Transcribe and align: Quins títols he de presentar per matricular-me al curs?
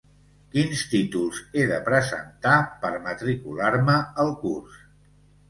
Quins 0.53 0.79
títols 0.93 1.41
he 1.59 1.65
de 1.71 1.77
presentar 1.89 2.55
per 2.87 2.91
matricular-me 3.09 4.01
al 4.27 4.35
curs? 4.43 4.83